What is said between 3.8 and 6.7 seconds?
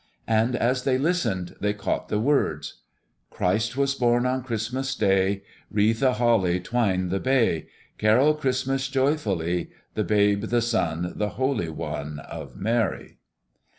born on Christmas Day, Wreathe the holly,